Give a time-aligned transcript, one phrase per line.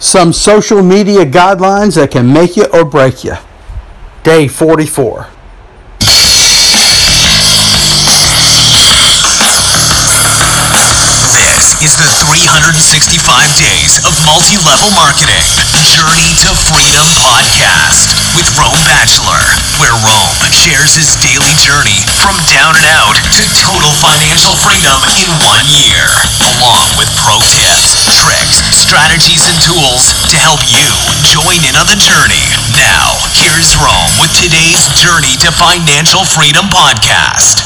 [0.00, 3.34] Some social media guidelines that can make you or break you.
[4.24, 5.28] Day 44.
[11.36, 13.20] This is the 365
[13.60, 15.44] Days of Multi-Level Marketing
[15.84, 19.44] Journey to Freedom podcast with Rome Batchelor,
[19.76, 25.28] where Rome shares his daily journey from down and out to total financial freedom in
[25.44, 26.08] one year,
[26.40, 28.64] along with pro tips, tricks,
[29.10, 30.86] strategies, and tools to help you
[31.26, 32.46] join in on the journey.
[32.78, 37.58] Now, here's Rome with today's Journey to Financial Freedom podcast.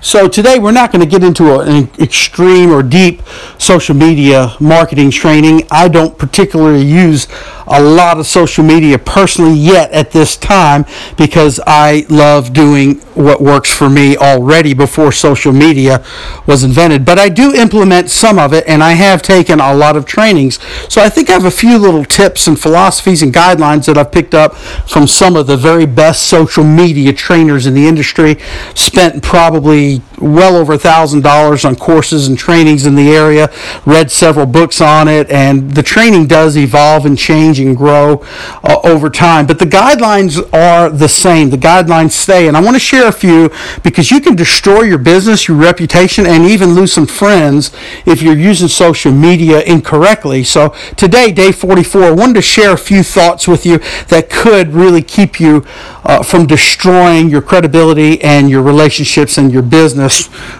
[0.00, 3.20] So today we're not going to get into an extreme or deep
[3.58, 5.66] social media marketing training.
[5.70, 7.26] I don't particularly use
[7.66, 10.84] a lot of social media personally yet at this time
[11.16, 16.04] because I love doing what works for me already before social media
[16.46, 17.04] was invented.
[17.04, 20.58] But I do implement some of it and I have taken a lot of trainings.
[20.88, 24.12] So I think I have a few little tips and philosophies and guidelines that I've
[24.12, 28.36] picked up from some of the very best social media trainers in the industry.
[28.74, 33.52] Spent probably well over a thousand dollars on courses and trainings in the area,
[33.86, 38.24] read several books on it, and the training does evolve and change change and grow
[38.62, 39.46] uh, over time.
[39.46, 41.50] But the guidelines are the same.
[41.50, 42.48] The guidelines stay.
[42.48, 43.50] And I want to share a few
[43.82, 47.72] because you can destroy your business, your reputation, and even lose some friends
[48.06, 50.44] if you're using social media incorrectly.
[50.44, 54.68] So today, day 44, I wanted to share a few thoughts with you that could
[54.68, 55.64] really keep you
[56.04, 60.13] uh, from destroying your credibility and your relationships and your business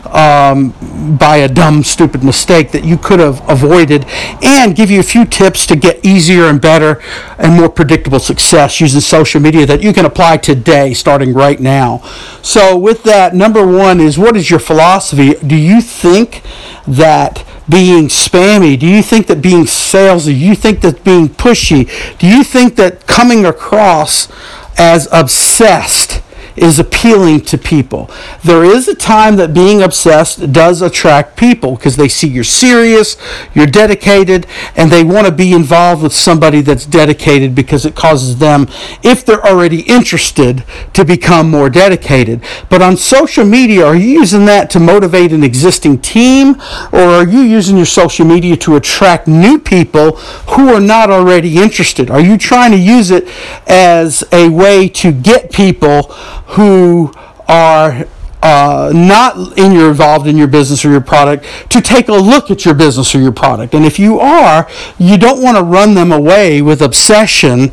[0.06, 0.72] um,
[1.18, 4.04] by a dumb, stupid mistake that you could have avoided,
[4.42, 7.02] and give you a few tips to get easier and better
[7.38, 11.98] and more predictable success using social media that you can apply today, starting right now.
[12.42, 15.34] So, with that, number one is what is your philosophy?
[15.34, 16.42] Do you think
[16.86, 18.78] that being spammy?
[18.78, 20.26] Do you think that being salesy?
[20.26, 21.88] Do you think that being pushy?
[22.18, 24.28] Do you think that coming across
[24.76, 26.22] as obsessed
[26.56, 28.10] is appealing to people.
[28.42, 33.16] There is a time that being obsessed does attract people because they see you're serious,
[33.54, 38.38] you're dedicated, and they want to be involved with somebody that's dedicated because it causes
[38.38, 38.68] them,
[39.02, 42.42] if they're already interested, to become more dedicated.
[42.68, 46.56] But on social media, are you using that to motivate an existing team,
[46.92, 50.16] or are you using your social media to attract new people
[50.52, 52.10] who are not already interested?
[52.10, 53.28] Are you trying to use it
[53.66, 56.14] as a way to get people
[56.46, 57.12] who
[57.48, 58.06] are
[58.44, 62.50] uh, not in your involved in your business or your product to take a look
[62.50, 63.72] at your business or your product.
[63.74, 64.68] And if you are,
[64.98, 67.68] you don't want to run them away with obsession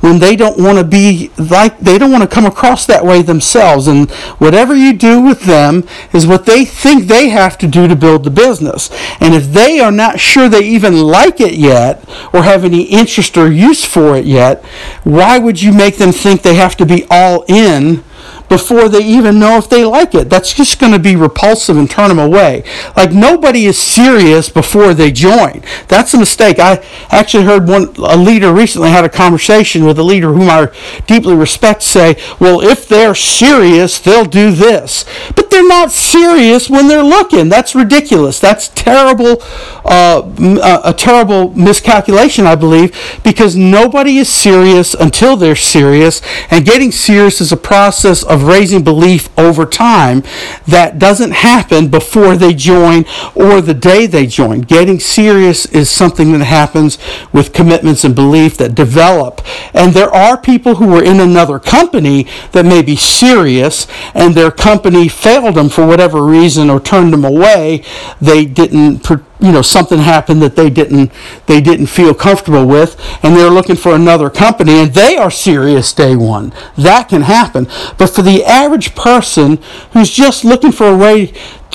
[0.00, 3.20] when they don't want to be like they don't want to come across that way
[3.20, 3.86] themselves.
[3.86, 4.10] And
[4.40, 8.24] whatever you do with them is what they think they have to do to build
[8.24, 8.88] the business.
[9.20, 12.02] And if they are not sure they even like it yet
[12.32, 14.64] or have any interest or use for it yet,
[15.04, 18.02] why would you make them think they have to be all in?
[18.48, 20.28] Before they even know if they like it.
[20.30, 22.64] That's just going to be repulsive and turn them away.
[22.96, 25.62] Like nobody is serious before they join.
[25.88, 26.58] That's a mistake.
[26.58, 30.68] I actually heard one a leader recently had a conversation with a leader whom I
[31.06, 35.04] deeply respect say, "Well, if they're serious, they'll do this."
[35.54, 37.48] They're not serious when they're looking.
[37.48, 38.40] That's ridiculous.
[38.40, 39.40] That's terrible
[39.84, 46.64] uh, uh, a terrible miscalculation, I believe, because nobody is serious until they're serious, and
[46.64, 50.22] getting serious is a process of raising belief over time
[50.66, 53.04] that doesn't happen before they join
[53.34, 54.62] or the day they join.
[54.62, 56.98] Getting serious is something that happens
[57.32, 59.42] with commitments and belief that develop.
[59.74, 64.50] And there are people who are in another company that may be serious and their
[64.50, 65.08] company
[65.44, 67.84] failed them for whatever reason or turned them away.
[68.20, 69.08] They didn't
[69.40, 71.12] you know something happened that they didn't
[71.46, 75.92] they didn't feel comfortable with and they're looking for another company and they are serious
[75.92, 77.66] day one that can happen
[77.98, 79.58] but for the average person
[79.92, 81.26] who's just looking for a way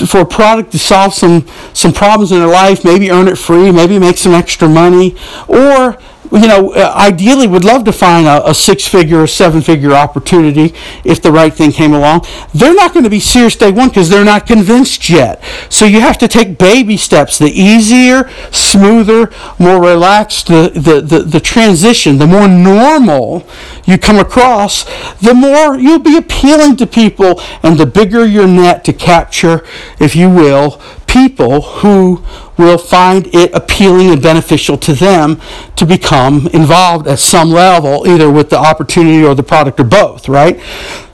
[0.07, 3.71] for a product to solve some some problems in their life maybe earn it free
[3.71, 5.15] maybe make some extra money
[5.47, 5.97] or
[6.31, 9.93] you know, uh, ideally would love to find a, a six figure or seven figure
[9.93, 10.73] opportunity
[11.03, 12.25] if the right thing came along.
[12.53, 15.43] They're not going to be serious day one because they're not convinced yet.
[15.69, 17.39] So you have to take baby steps.
[17.39, 23.47] The easier, smoother, more relaxed the, the, the, the transition, the more normal
[23.85, 24.83] you come across,
[25.15, 29.65] the more you'll be appealing to people and the bigger your net to capture,
[29.99, 32.23] if you will, people who
[32.59, 35.41] will find it appealing and beneficial to them
[35.75, 40.29] to become involved at some level, either with the opportunity or the product or both,
[40.29, 40.61] right?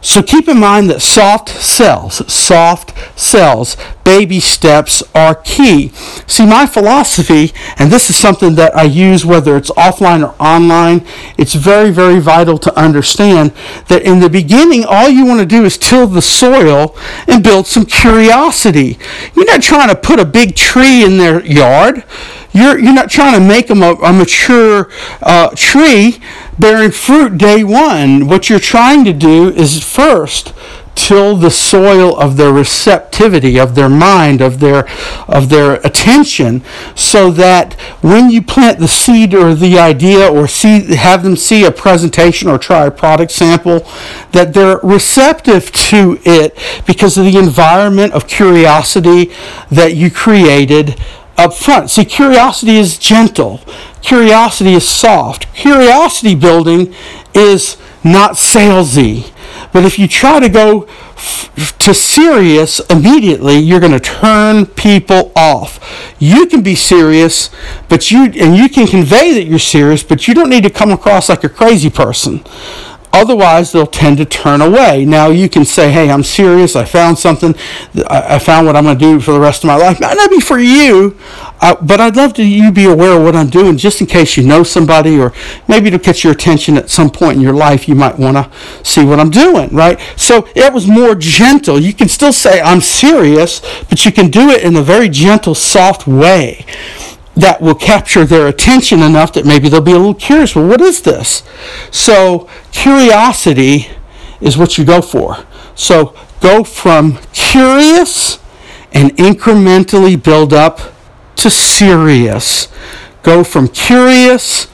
[0.01, 5.89] So keep in mind that soft sells, soft sells, baby steps are key.
[6.27, 11.05] See, my philosophy, and this is something that I use whether it's offline or online,
[11.37, 13.51] it's very, very vital to understand
[13.89, 16.95] that in the beginning, all you want to do is till the soil
[17.27, 18.97] and build some curiosity.
[19.35, 22.05] You're not trying to put a big tree in their yard.
[22.53, 24.89] You're, you're not trying to make them a, a mature
[25.21, 26.19] uh, tree
[26.57, 28.27] bearing fruit day one.
[28.27, 30.53] What you're trying to do is first
[30.95, 34.87] till the soil of their receptivity of their mind of their
[35.27, 36.63] of their attention
[36.95, 41.65] so that when you plant the seed or the idea or see have them see
[41.65, 43.85] a presentation or try a product sample
[44.31, 46.57] that they're receptive to it
[46.87, 49.31] because of the environment of curiosity
[49.69, 50.99] that you created
[51.37, 51.89] up front.
[51.91, 53.59] See, curiosity is gentle.
[54.01, 55.53] Curiosity is soft.
[55.53, 56.93] Curiosity building
[57.33, 59.31] is not salesy.
[59.75, 60.83] But if you try to go
[61.17, 66.15] f- to serious immediately, you're going to turn people off.
[66.17, 67.49] You can be serious,
[67.89, 70.91] but you and you can convey that you're serious, but you don't need to come
[70.91, 72.41] across like a crazy person.
[73.15, 75.05] Otherwise, they'll tend to turn away.
[75.05, 76.75] Now, you can say, hey, I'm serious.
[76.75, 77.55] I found something.
[78.09, 80.01] I found what I'm going to do for the rest of my life.
[80.01, 81.17] Might not be for you,
[81.61, 84.35] uh, but I'd love to you be aware of what I'm doing just in case
[84.35, 85.31] you know somebody or
[85.69, 87.87] maybe to catch your attention at some point in your life.
[87.87, 88.51] You might want to
[88.83, 89.97] see what I'm doing, right?
[90.17, 91.79] So it was more gentle.
[91.79, 95.55] You can still say, I'm serious, but you can do it in a very gentle,
[95.55, 96.65] soft way
[97.35, 100.55] that will capture their attention enough that maybe they'll be a little curious.
[100.55, 101.43] Well, what is this?
[101.91, 103.87] So, curiosity
[104.39, 105.45] is what you go for.
[105.75, 108.39] So, go from curious
[108.93, 110.79] and incrementally build up
[111.37, 112.69] to serious.
[113.23, 114.67] Go from curious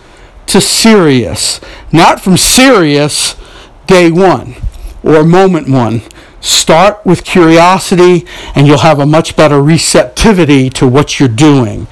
[0.48, 1.60] to serious.
[1.92, 3.36] Not from serious
[3.88, 4.56] day one
[5.04, 6.02] or moment one.
[6.42, 11.88] Start with curiosity, and you'll have a much better receptivity to what you're doing.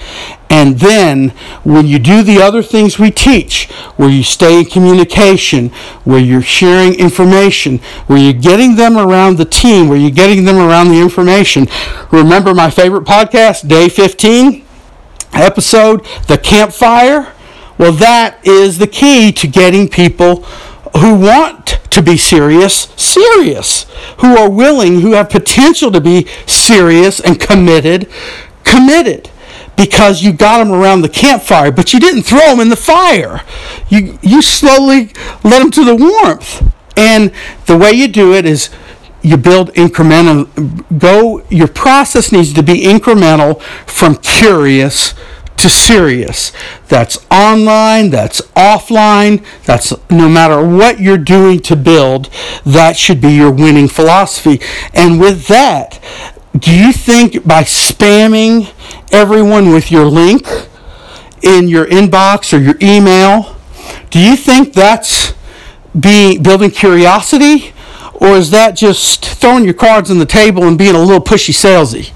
[0.49, 1.29] And then,
[1.63, 5.69] when you do the other things we teach, where you stay in communication,
[6.03, 10.57] where you're sharing information, where you're getting them around the team, where you're getting them
[10.57, 11.67] around the information.
[12.11, 14.65] Remember my favorite podcast, Day 15
[15.33, 17.33] episode, The Campfire?
[17.77, 20.43] Well, that is the key to getting people
[20.97, 21.58] who want
[21.91, 23.83] to be serious, serious,
[24.19, 28.09] who are willing, who have potential to be serious and committed,
[28.63, 29.29] committed.
[29.75, 33.41] Because you got them around the campfire, but you didn't throw them in the fire.
[33.87, 35.13] You, you slowly
[35.43, 36.69] led them to the warmth.
[36.97, 37.31] And
[37.65, 38.69] the way you do it is
[39.21, 45.13] you build incremental, go, your process needs to be incremental from curious
[45.59, 46.51] to serious.
[46.87, 52.29] That's online, that's offline, that's no matter what you're doing to build,
[52.65, 54.59] that should be your winning philosophy.
[54.93, 56.01] And with that,
[56.57, 58.73] do you think by spamming
[59.11, 60.47] everyone with your link
[61.41, 63.55] in your inbox or your email,
[64.09, 65.33] do you think that's
[65.97, 67.73] being building curiosity?
[68.15, 71.53] Or is that just throwing your cards on the table and being a little pushy
[71.53, 72.11] salesy?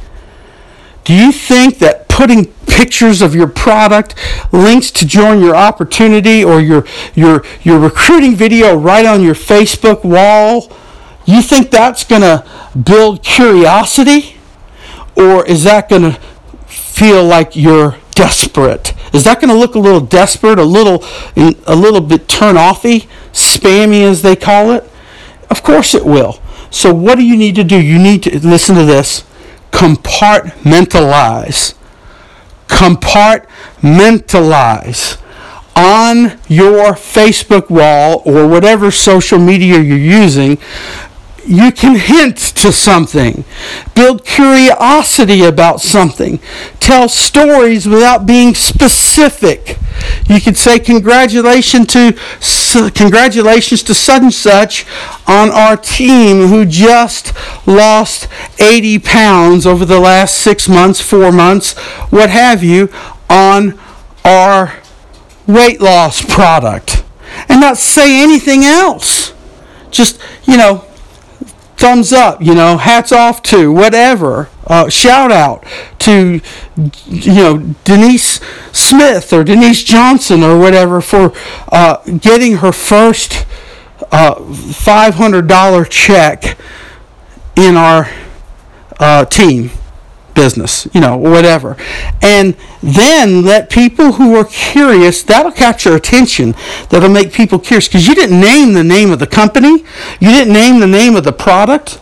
[1.05, 4.13] Do you think that putting pictures of your product,
[4.51, 10.03] links to join your opportunity, or your, your, your recruiting video right on your Facebook
[10.03, 10.71] wall,
[11.25, 12.45] you think that's going to
[12.77, 14.35] build curiosity?
[15.15, 16.11] Or is that going to
[16.67, 18.93] feel like you're desperate?
[19.11, 21.03] Is that going to look a little desperate, a little,
[21.35, 24.87] a little bit turn offy, spammy as they call it?
[25.49, 26.39] Of course it will.
[26.69, 27.81] So what do you need to do?
[27.81, 29.23] You need to listen to this
[29.71, 31.73] compartmentalize.
[32.67, 35.17] Compartmentalize
[35.75, 40.57] on your Facebook wall or whatever social media you're using
[41.45, 43.43] you can hint to something,
[43.95, 46.39] build curiosity about something,
[46.79, 49.77] tell stories without being specific.
[50.27, 54.85] You could say congratulations to congratulations to such and such
[55.27, 57.33] on our team who just
[57.67, 58.27] lost
[58.59, 61.77] 80 pounds over the last 6 months, 4 months,
[62.09, 62.89] what have you
[63.29, 63.79] on
[64.25, 64.73] our
[65.47, 67.03] weight loss product.
[67.49, 69.33] And not say anything else.
[69.91, 70.85] Just, you know,
[71.83, 74.49] thumbs up, you know, hats off to, whatever.
[74.67, 75.65] Uh, shout out
[75.99, 76.39] to,
[77.07, 78.39] you know, Denise
[78.71, 81.33] Smith or Denise Johnson or whatever for
[81.73, 83.45] uh, getting her first
[84.13, 86.57] uh, $500 check
[87.57, 88.09] in our
[89.01, 89.69] uh, team.
[90.33, 91.77] Business, you know, whatever.
[92.21, 96.55] And then let people who are curious, that'll catch your attention.
[96.89, 99.83] That'll make people curious because you didn't name the name of the company,
[100.19, 101.99] you didn't name the name of the product.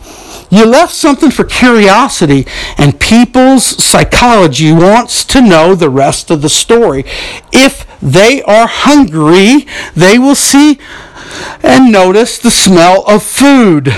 [0.50, 2.46] You left something for curiosity,
[2.76, 7.04] and people's psychology wants to know the rest of the story.
[7.52, 10.78] If they are hungry, they will see
[11.62, 13.94] and notice the smell of food.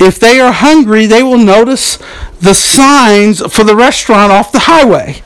[0.00, 1.98] If they are hungry, they will notice
[2.44, 5.22] the signs for the restaurant off the highway.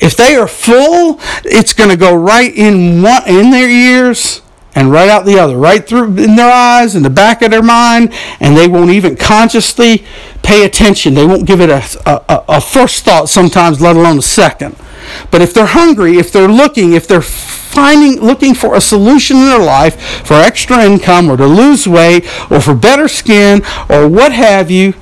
[0.00, 4.42] If they are full, it's going to go right in one in their ears
[4.74, 7.62] and right out the other, right through in their eyes and the back of their
[7.62, 10.04] mind, and they won't even consciously
[10.42, 11.14] pay attention.
[11.14, 14.74] They won't give it a, a, a first thought sometimes, let alone a second.
[15.30, 19.46] But if they're hungry, if they're looking, if they're finding looking for a solution in
[19.46, 24.32] their life for extra income or to lose weight or for better skin or what
[24.32, 24.94] have you,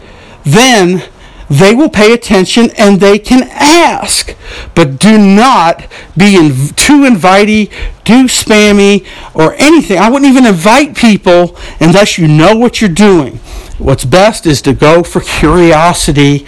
[0.45, 1.03] then
[1.49, 4.37] they will pay attention and they can ask.
[4.75, 7.71] But do not be in, too invitey,
[8.05, 9.99] too spammy, or anything.
[9.99, 13.41] I wouldn't even invite people unless you know what you're doing.
[13.79, 16.47] What's best is to go for curiosity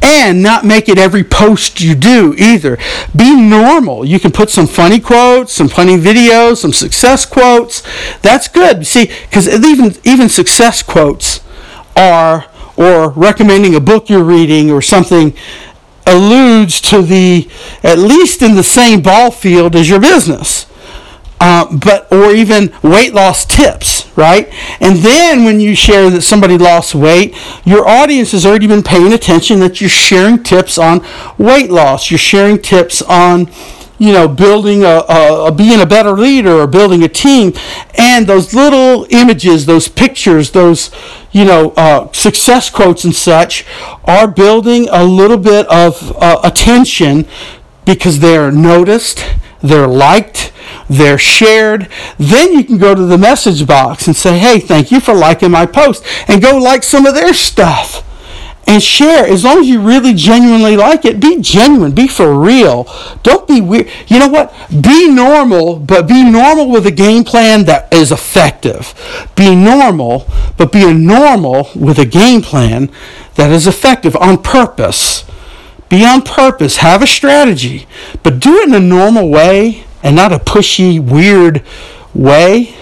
[0.00, 2.78] and not make it every post you do either.
[3.14, 4.04] Be normal.
[4.04, 7.82] You can put some funny quotes, some funny videos, some success quotes.
[8.20, 8.86] That's good.
[8.86, 11.40] See, because even even success quotes
[11.96, 15.34] are or recommending a book you're reading or something
[16.06, 17.48] alludes to the
[17.82, 20.66] at least in the same ball field as your business.
[21.38, 24.48] Uh, but or even weight loss tips, right?
[24.80, 29.12] And then when you share that somebody lost weight, your audience has already been paying
[29.12, 31.04] attention that you're sharing tips on
[31.36, 32.10] weight loss.
[32.10, 33.50] You're sharing tips on
[33.98, 37.52] you know, building a, a, a, being a better leader or building a team,
[37.96, 40.90] and those little images, those pictures, those
[41.32, 43.66] you know, uh, success quotes and such
[44.04, 47.26] are building a little bit of uh, attention
[47.84, 49.24] because they're noticed,
[49.62, 50.52] they're liked,
[50.88, 51.88] they're shared.
[52.18, 55.50] Then you can go to the message box and say, hey, thank you for liking
[55.50, 58.05] my post, and go like some of their stuff
[58.66, 59.26] and share.
[59.26, 61.92] As long as you really genuinely like it be genuine.
[61.92, 62.84] Be for real.
[63.22, 63.88] Don't be weird.
[64.08, 64.52] You know what?
[64.68, 68.94] Be normal but be normal with a game plan that is effective.
[69.36, 72.90] Be normal but be a normal with a game plan
[73.36, 75.24] that is effective on purpose.
[75.88, 76.78] Be on purpose.
[76.78, 77.86] Have a strategy
[78.22, 81.62] but do it in a normal way and not a pushy weird
[82.14, 82.74] way.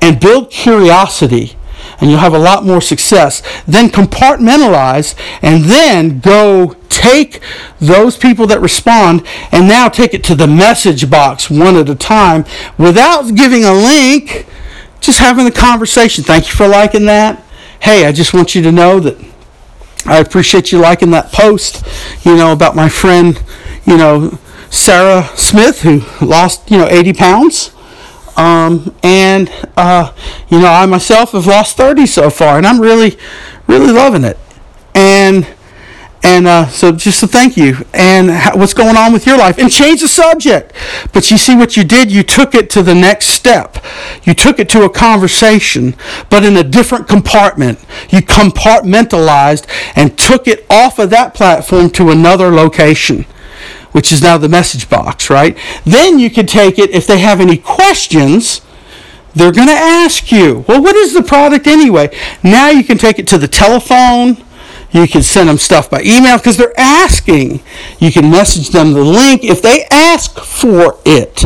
[0.00, 1.55] And build curiosity
[2.00, 3.42] and you'll have a lot more success.
[3.66, 7.40] Then compartmentalize and then go take
[7.78, 11.94] those people that respond and now take it to the message box one at a
[11.94, 12.44] time
[12.78, 14.46] without giving a link,
[15.00, 16.24] just having a conversation.
[16.24, 17.42] Thank you for liking that.
[17.80, 19.16] Hey, I just want you to know that
[20.06, 21.84] I appreciate you liking that post,
[22.24, 23.40] you know, about my friend,
[23.84, 24.38] you know,
[24.70, 27.70] Sarah Smith, who lost, you know, 80 pounds.
[28.36, 30.12] Um, and, uh,
[30.48, 33.16] you know, I myself have lost 30 so far, and I'm really,
[33.66, 34.38] really loving it.
[34.94, 35.46] And,
[36.22, 37.76] and uh, so just a thank you.
[37.94, 38.28] And
[38.58, 39.58] what's going on with your life?
[39.58, 40.74] And change the subject.
[41.12, 42.12] But you see what you did?
[42.12, 43.78] You took it to the next step.
[44.24, 45.94] You took it to a conversation,
[46.28, 47.78] but in a different compartment.
[48.10, 49.66] You compartmentalized
[49.96, 53.24] and took it off of that platform to another location
[53.96, 55.56] which is now the message box, right?
[55.86, 58.60] Then you can take it, if they have any questions,
[59.34, 62.14] they're going to ask you, well, what is the product anyway?
[62.44, 64.36] Now you can take it to the telephone.
[64.92, 67.62] You can send them stuff by email because they're asking.
[67.98, 71.44] You can message them the link if they ask for it.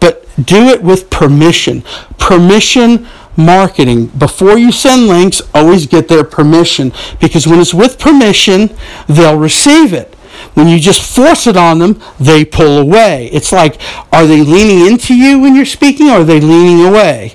[0.00, 1.82] But do it with permission.
[2.16, 4.06] Permission marketing.
[4.06, 8.70] Before you send links, always get their permission because when it's with permission,
[9.06, 10.13] they'll receive it.
[10.52, 13.28] When you just force it on them, they pull away.
[13.32, 13.80] It's like,
[14.12, 17.34] are they leaning into you when you're speaking or are they leaning away?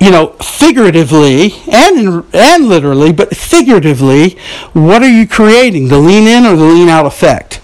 [0.00, 4.38] You know, figuratively and, and literally, but figuratively,
[4.72, 5.88] what are you creating?
[5.88, 7.60] The lean in or the lean out effect?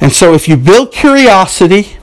[0.00, 1.98] And so if you build curiosity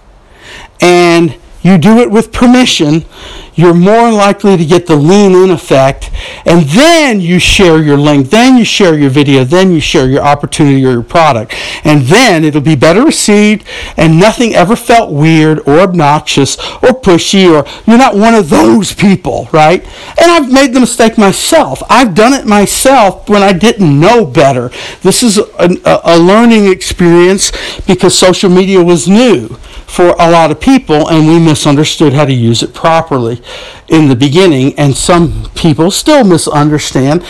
[0.79, 3.05] and you do it with permission,
[3.53, 6.09] you're more likely to get the lean in effect.
[6.45, 10.23] And then you share your link, then you share your video, then you share your
[10.23, 11.53] opportunity or your product.
[11.83, 17.45] And then it'll be better received and nothing ever felt weird or obnoxious or pushy
[17.45, 19.83] or you're not one of those people, right?
[20.17, 21.83] And I've made the mistake myself.
[21.89, 24.71] I've done it myself when I didn't know better.
[25.01, 27.51] This is a, a learning experience
[27.81, 29.57] because social media was new
[29.91, 33.41] for a lot of people, and we misunderstood how to use it properly
[33.89, 37.25] in the beginning, and some people still misunderstand.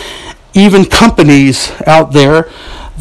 [0.54, 2.52] Even companies out there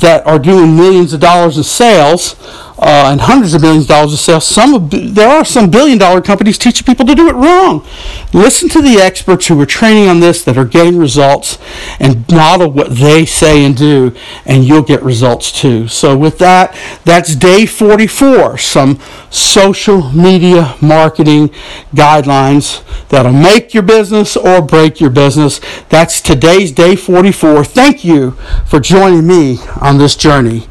[0.01, 2.37] that are doing millions of dollars in sales
[2.81, 4.47] uh, and hundreds of millions of dollars of sales.
[4.47, 7.87] Some of, there are some billion dollar companies teaching people to do it wrong.
[8.33, 11.59] Listen to the experts who are training on this that are getting results
[11.99, 14.15] and model what they say and do,
[14.47, 15.89] and you'll get results too.
[15.89, 18.57] So with that, that's day 44.
[18.57, 21.49] Some social media marketing
[21.95, 25.61] guidelines that'll make your business or break your business.
[25.91, 27.65] That's today's day 44.
[27.65, 28.33] Thank you
[28.67, 29.59] for joining me
[29.91, 30.71] on this journey.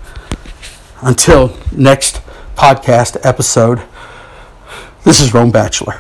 [1.04, 2.24] Until next
[2.56, 3.84] podcast episode,
[5.04, 6.00] this is Rome Bachelor.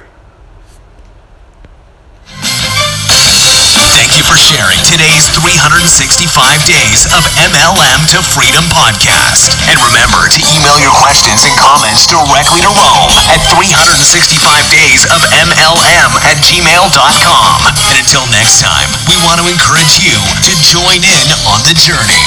[4.00, 6.32] Thank you for sharing today's 365
[6.64, 9.52] Days of MLM to Freedom podcast.
[9.68, 16.10] And remember to email your questions and comments directly to Rome at 365days of MLM
[16.24, 17.58] at gmail.com.
[17.84, 20.16] And until next time, we want to encourage you
[20.48, 22.24] to join in on the journey.